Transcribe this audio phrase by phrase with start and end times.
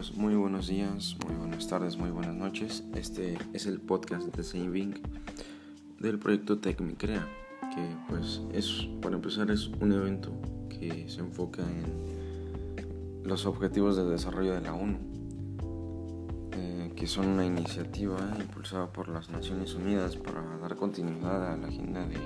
[0.00, 2.84] pues muy buenos días, muy buenas tardes, muy buenas noches.
[2.94, 4.94] Este es el podcast de Saving
[5.98, 7.28] del proyecto Tech Me Crea,
[7.74, 10.32] que pues es, para empezar, es un evento
[10.70, 14.96] que se enfoca en los objetivos de desarrollo de la ONU,
[16.52, 21.66] eh, que son una iniciativa impulsada por las Naciones Unidas para dar continuidad a la
[21.66, 22.16] agenda de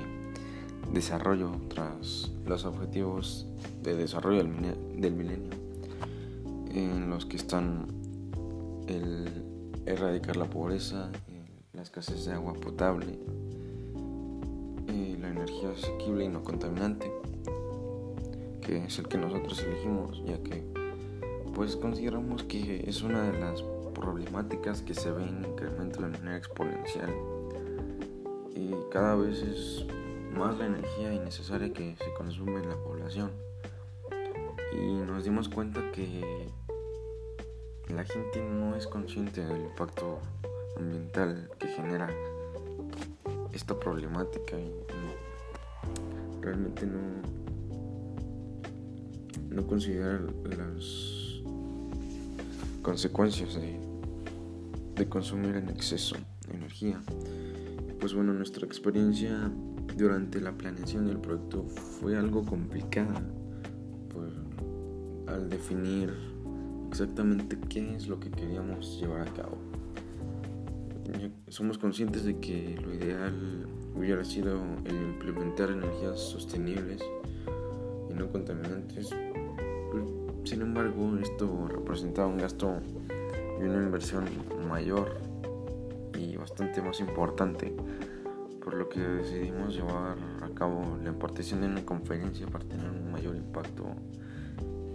[0.92, 3.48] desarrollo tras los objetivos
[3.82, 5.63] de desarrollo del milenio
[6.74, 7.86] en los que están
[8.88, 9.44] el
[9.86, 11.10] erradicar la pobreza,
[11.72, 13.18] la escasez de agua potable,
[15.20, 17.10] la energía asequible y no contaminante,
[18.60, 20.62] que es el que nosotros elegimos, ya que
[21.54, 23.62] pues consideramos que es una de las
[23.94, 27.10] problemáticas que se ven incremento de manera exponencial.
[28.54, 29.86] Y cada vez es
[30.36, 33.30] más la energía innecesaria que se consume en la población.
[34.72, 36.50] Y nos dimos cuenta que
[37.88, 40.20] la gente no es consciente del impacto
[40.76, 42.10] ambiental que genera
[43.52, 44.72] esta problemática y,
[46.40, 46.98] realmente no
[49.54, 50.20] no considera
[50.58, 51.42] las
[52.82, 56.16] consecuencias de, consumir en exceso
[56.52, 57.00] energía.
[58.00, 59.50] Pues bueno, nuestra experiencia
[59.96, 63.22] durante la planeación del proyecto fue algo complicada
[64.12, 64.32] pues,
[65.26, 66.12] al definir
[66.94, 69.58] exactamente qué es lo que queríamos llevar a cabo.
[71.48, 77.02] Somos conscientes de que lo ideal hubiera sido el implementar energías sostenibles
[78.08, 79.10] y no contaminantes.
[80.44, 82.76] Sin embargo, esto representaba un gasto
[83.58, 84.26] y una inversión
[84.68, 85.18] mayor
[86.16, 87.74] y bastante más importante,
[88.62, 93.10] por lo que decidimos llevar a cabo la impartición de una conferencia para tener un
[93.10, 93.84] mayor impacto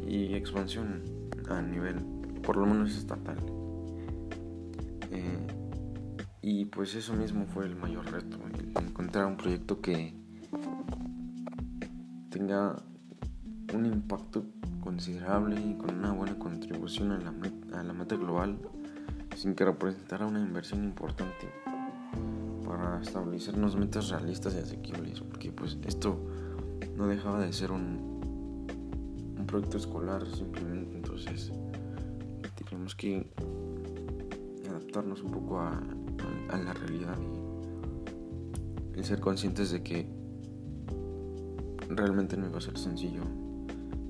[0.08, 1.19] y expansión
[1.50, 1.96] a nivel,
[2.44, 3.38] por lo menos estatal.
[5.12, 5.48] Eh,
[6.42, 8.38] y pues eso mismo fue el mayor reto,
[8.80, 10.14] encontrar un proyecto que
[12.30, 12.76] tenga
[13.74, 14.46] un impacto
[14.80, 18.58] considerable y con una buena contribución a la, meta, a la meta global
[19.36, 21.52] sin que representara una inversión importante
[22.66, 26.20] para establecernos metas realistas y asequibles porque pues esto
[26.96, 28.20] no dejaba de ser un,
[29.38, 31.52] un proyecto escolar simplemente entonces
[32.70, 33.26] tenemos que
[34.70, 35.82] adaptarnos un poco a,
[36.64, 37.18] la realidad
[38.96, 40.06] y, ser conscientes de que
[41.88, 43.22] realmente no iba a ser sencillo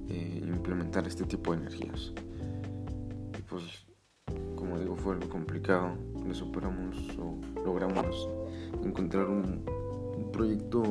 [0.07, 2.11] eh, implementar este tipo de energías.
[3.37, 3.85] Y pues,
[4.55, 5.91] como digo, fue algo complicado.
[6.27, 8.27] Lo superamos o logramos
[8.83, 9.63] encontrar un,
[10.33, 10.83] proyecto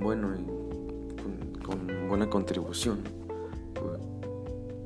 [0.00, 3.17] bueno y con buena contribución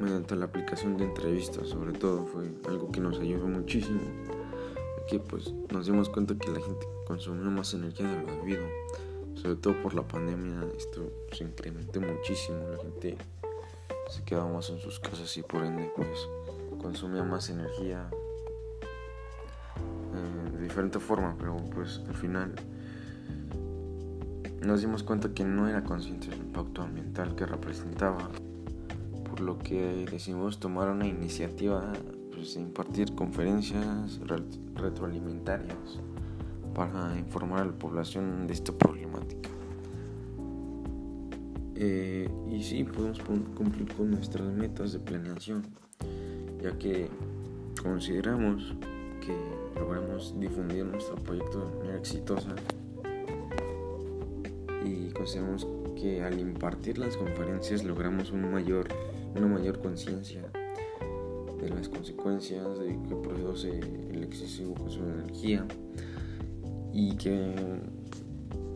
[0.03, 4.01] mediante la aplicación de entrevistas sobre todo fue algo que nos ayudó muchísimo
[5.09, 8.63] que pues nos dimos cuenta que la gente consumió más energía de lo debido
[9.35, 13.17] sobre todo por la pandemia esto se incrementó muchísimo la gente
[14.11, 16.29] se quedaba más en sus casas y por ende pues
[16.81, 18.11] consumía más energía
[20.15, 22.55] eh, de diferente forma pero pues al final
[24.63, 28.31] nos dimos cuenta que no era consciente del impacto ambiental que representaba
[29.43, 31.93] lo que decidimos tomar una iniciativa
[32.33, 34.21] pues, impartir conferencias
[34.75, 36.01] retroalimentarias
[36.75, 39.51] para informar a la población de esta problemática.
[41.75, 45.63] Eh, y sí, podemos cumplir con nuestras metas de planeación,
[46.63, 47.09] ya que
[47.83, 48.75] consideramos
[49.21, 49.37] que
[49.79, 52.55] logramos difundir nuestro proyecto de manera exitosa
[54.85, 55.67] y consideramos
[56.01, 58.82] que al impartir las conferencias logramos un mayor
[59.43, 60.43] una mayor conciencia
[61.61, 65.67] de las consecuencias de que produce el excesivo consumo de energía
[66.93, 67.81] y que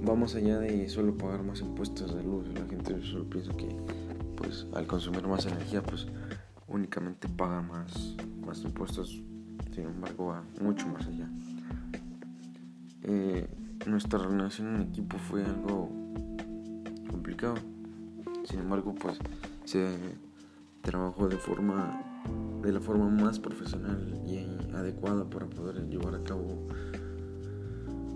[0.06, 2.48] va más allá de solo pagar más impuestos de luz.
[2.54, 3.68] La gente solo piensa que
[4.36, 6.06] pues al consumir más energía pues
[6.66, 9.22] únicamente paga más, más impuestos,
[9.72, 11.28] sin embargo va mucho más allá.
[13.04, 13.46] Eh,
[13.86, 15.90] nuestra relación en equipo fue algo
[17.08, 17.54] complicado,
[18.44, 19.18] sin embargo pues
[19.64, 19.96] se
[20.86, 22.00] trabajo de forma
[22.62, 24.38] de la forma más profesional y
[24.72, 26.68] adecuada para poder llevar a cabo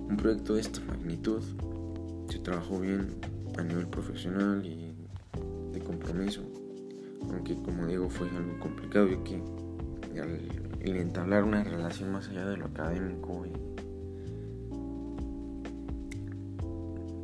[0.09, 1.43] un proyecto de esta magnitud.
[2.29, 3.17] Se trabajó bien
[3.59, 4.95] a nivel profesional y
[5.73, 6.43] de compromiso,
[7.29, 9.43] aunque como digo fue algo complicado ya que
[10.81, 13.53] el entablar una relación más allá de lo académico y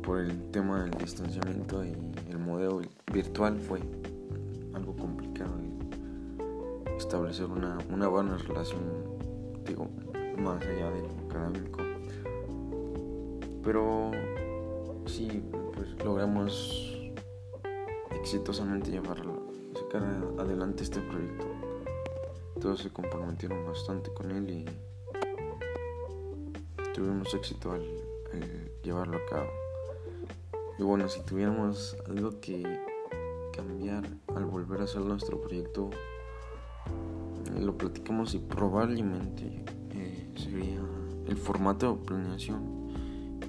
[0.01, 1.93] por el tema del distanciamiento y
[2.29, 3.79] el modelo virtual fue
[4.87, 5.53] algo complicado
[6.97, 8.79] establecer una, una buena relación,
[9.65, 9.87] digo,
[10.37, 11.79] más allá de lo académico.
[13.63, 14.11] Pero
[15.05, 15.43] sí,
[15.75, 17.11] pues logramos
[18.11, 19.21] exitosamente llevar,
[19.73, 20.03] sacar
[20.39, 21.45] adelante este proyecto.
[22.61, 24.65] Todos se comprometieron bastante con él y
[26.93, 27.83] tuvimos éxito al,
[28.81, 29.49] llevarlo a cabo.
[30.79, 32.63] Y bueno, si tuviéramos algo que
[33.57, 35.89] cambiar al volver a hacer nuestro proyecto,
[37.59, 40.79] lo platicamos y probablemente eh, sería
[41.27, 42.77] el formato de planeación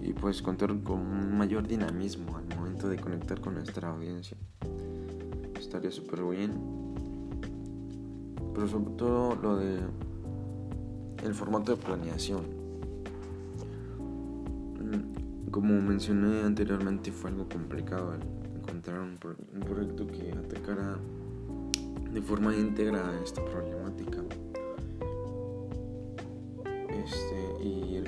[0.03, 4.37] y pues contar con un mayor dinamismo al momento de conectar con nuestra audiencia.
[5.59, 6.53] Estaría súper bien.
[8.55, 9.79] Pero sobre todo lo de
[11.25, 12.43] el formato de planeación.
[14.81, 18.13] Mm, como mencioné anteriormente fue algo complicado
[18.95, 19.17] un,
[19.61, 20.99] proyecto que atacara
[22.13, 24.23] de forma íntegra esta problemática.
[26.89, 28.03] Este, y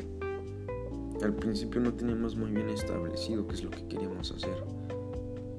[1.22, 4.64] al principio no teníamos muy bien establecido qué es lo que queríamos hacer.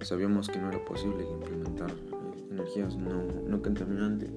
[0.01, 1.91] Sabíamos que no era posible implementar
[2.49, 4.31] energías no, no contaminantes,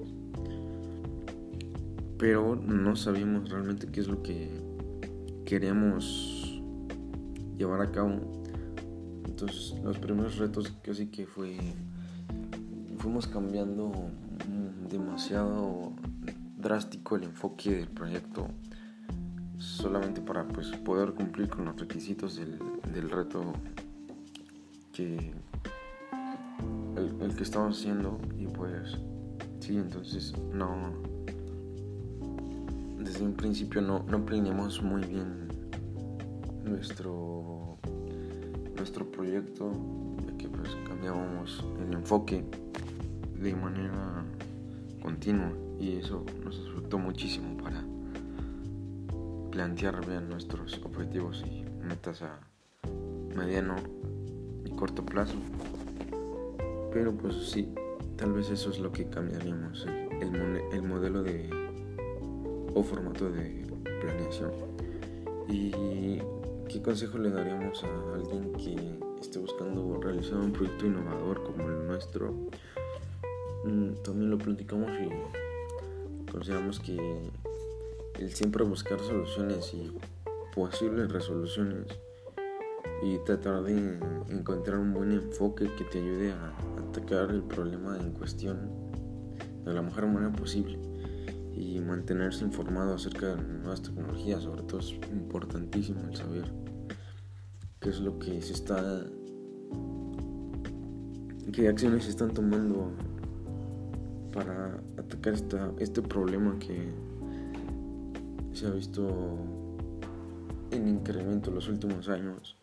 [2.17, 4.49] pero no sabíamos realmente qué es lo que
[5.45, 6.61] queríamos
[7.57, 8.44] llevar a cabo.
[9.35, 11.57] Entonces los primeros retos casi que fue
[12.99, 13.91] fuimos cambiando
[14.89, 15.91] demasiado
[16.57, 18.47] drástico el enfoque del proyecto
[19.57, 22.57] solamente para pues, poder cumplir con los requisitos del,
[22.93, 23.51] del reto
[24.93, 25.33] que
[26.95, 28.97] el, que estamos haciendo y pues
[29.59, 30.93] sí entonces no
[32.99, 35.49] desde un principio no, no planeamos muy bien
[36.63, 37.54] nuestro
[38.75, 39.71] nuestro proyecto
[40.25, 42.43] ya que pues cambiábamos el enfoque
[43.39, 44.25] de manera
[45.01, 47.83] continua y eso nos afectó muchísimo para
[49.51, 52.39] plantear bien nuestros objetivos y metas a
[53.35, 53.75] mediano
[54.65, 55.35] y corto plazo.
[56.91, 57.69] Pero pues sí,
[58.15, 61.49] tal vez eso es lo que cambiaríamos, el, el, modelo de
[62.73, 63.65] o formato de
[64.01, 64.51] planeación.
[65.47, 66.19] ¿Y
[66.67, 71.87] qué consejo le daríamos a alguien que esté buscando realizar un proyecto innovador como el
[71.87, 72.33] nuestro?
[73.65, 77.31] Mm, también lo platicamos y consideramos que
[78.19, 79.91] el siempre buscar soluciones y
[80.53, 81.87] posibles resoluciones
[83.03, 86.53] y tratar de encontrar un buen enfoque que te ayude a
[86.89, 88.69] atacar el problema en cuestión
[89.65, 90.94] de la mejor manera posible
[91.55, 96.51] y mantenerse informado acerca de nuevas tecnologías, sobre todo es importantísimo el saber
[97.79, 99.05] qué es lo que se está,
[101.53, 102.91] qué acciones se están tomando
[104.33, 106.91] para atacar esta, este problema que
[108.51, 109.37] se ha visto
[110.71, 112.57] en incremento los últimos años.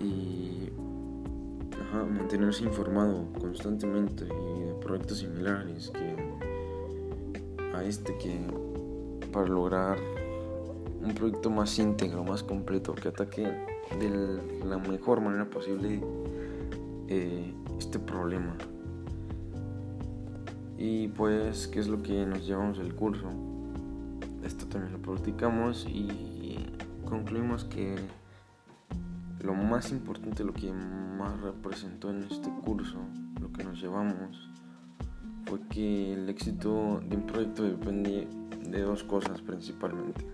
[0.00, 0.68] Y
[2.00, 6.31] mantenerse informado constantemente de proyectos similares que
[7.74, 8.40] a este que
[9.32, 9.98] para lograr
[11.02, 13.42] un proyecto más íntegro, más completo, que ataque
[13.98, 16.00] de la mejor manera posible
[17.08, 18.56] eh, este problema.
[20.78, 23.28] Y pues, ¿qué es lo que nos llevamos del curso?
[24.44, 26.66] esto también lo practicamos y
[27.04, 27.96] concluimos que
[29.40, 32.98] lo más importante, lo que más representó en este curso,
[33.40, 34.50] lo que nos llevamos,
[35.52, 38.26] fue que el éxito de un proyecto depende
[38.70, 40.24] de dos cosas principalmente,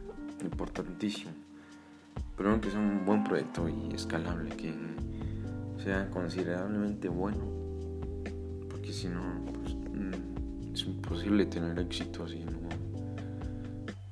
[0.45, 1.33] importantísimo.
[2.37, 4.73] Primero que sea un buen proyecto y escalable, que
[5.83, 7.41] sea considerablemente bueno,
[8.71, 12.69] porque si no, pues, mm, es imposible tener éxito así, ¿no?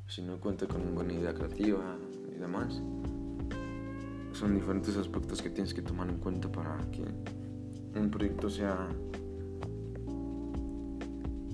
[0.09, 1.97] si no cuenta con una buena idea creativa
[2.35, 2.83] y demás.
[4.33, 7.05] Son diferentes aspectos que tienes que tomar en cuenta para que
[7.97, 8.89] un proyecto sea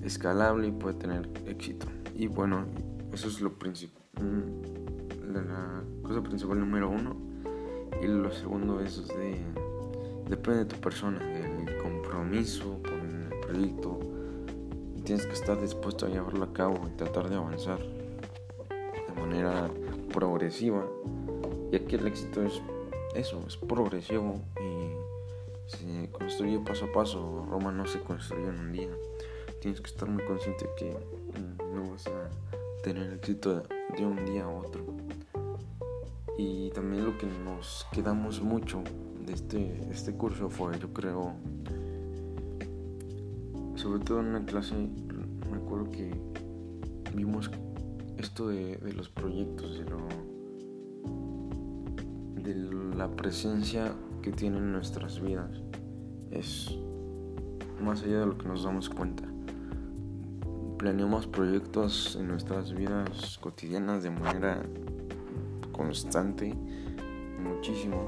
[0.03, 1.87] escalable y pueda tener éxito.
[2.13, 2.65] Y bueno,
[3.11, 4.03] eso es lo principal,
[5.21, 7.15] la cosa principal número uno.
[8.01, 9.39] Y lo segundo es de,
[10.27, 13.99] depende de tu persona, del compromiso con el proyecto.
[15.03, 17.79] Tienes que estar dispuesto a llevarlo a cabo y tratar de avanzar
[19.23, 19.69] manera
[20.13, 20.85] progresiva,
[21.71, 22.61] ya que el éxito es
[23.15, 27.45] eso, es progresivo y se construye paso a paso.
[27.49, 28.89] Roma no se construye en un día.
[29.63, 30.93] Tienes que estar muy consciente que
[31.73, 32.29] no vas a
[32.83, 33.63] tener éxito
[33.97, 34.83] de un día a otro.
[36.37, 38.83] Y también lo que nos quedamos mucho
[39.25, 41.35] de este, este curso fue, yo creo,
[43.75, 46.13] sobre todo en una clase, una acuerdo que
[47.15, 47.49] vimos
[48.17, 49.97] esto de, de los proyectos, de, lo,
[52.35, 52.53] de
[52.97, 55.61] la presencia que tienen nuestras vidas.
[56.31, 56.77] Es
[57.81, 59.32] más allá de lo que nos damos cuenta.
[60.83, 64.61] Planeamos proyectos en nuestras vidas cotidianas de manera
[65.71, 66.53] constante,
[67.41, 68.01] muchísimo.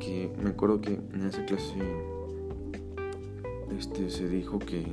[0.00, 1.74] Que me acuerdo que en esa clase
[3.78, 4.86] este se dijo que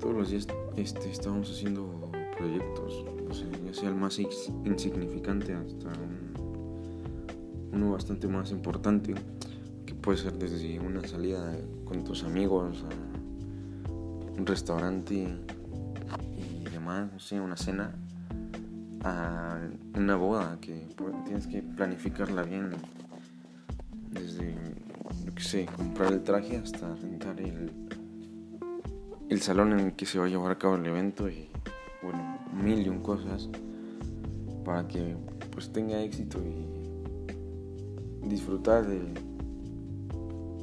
[0.00, 3.04] todos los días este, estábamos haciendo proyectos,
[3.64, 5.92] ya sea el más insignificante hasta
[7.72, 9.14] uno bastante más importante,
[9.86, 12.84] que puede ser desde una salida con tus amigos
[14.38, 17.94] un restaurante y demás, no sé, una cena,
[19.02, 19.58] a
[19.94, 20.88] una boda que
[21.24, 22.70] tienes que planificarla bien,
[24.10, 24.54] desde,
[25.24, 27.70] yo qué sé, comprar el traje hasta rentar el,
[29.28, 31.48] el salón en el que se va a llevar a cabo el evento y,
[32.02, 33.48] bueno, mil y un cosas
[34.64, 35.16] para que
[35.52, 36.76] pues tenga éxito y
[38.28, 39.00] disfrutar de,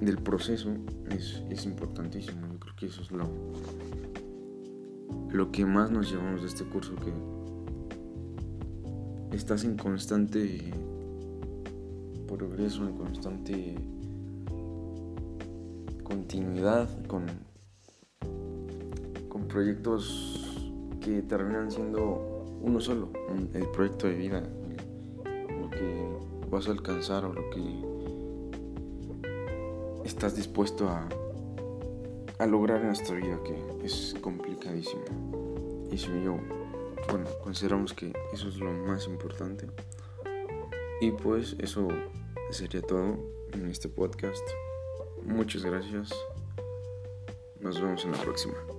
[0.01, 0.69] del proceso
[1.09, 2.52] es, es, importantísimo.
[2.73, 3.27] Yo creo que eso es lo,
[5.31, 7.11] lo que más nos llevamos de este curso, que
[9.35, 10.71] estás en constante
[12.27, 13.75] progreso, en constante
[16.03, 17.25] continuidad con,
[19.29, 20.59] con proyectos
[21.01, 23.09] que terminan siendo uno solo,
[23.53, 24.41] el proyecto de vida,
[25.61, 26.07] lo que
[26.49, 27.83] vas a alcanzar o lo que
[30.05, 31.07] estás dispuesto a,
[32.39, 35.03] a lograr en esta vida que es complicadísimo.
[35.91, 36.37] Y si yo,
[37.09, 39.67] bueno, consideramos que eso es lo más importante.
[41.01, 41.87] Y pues eso
[42.49, 43.17] sería todo
[43.51, 44.43] en este podcast.
[45.23, 46.09] Muchas gracias.
[47.59, 48.72] Nos vemos en la próxima.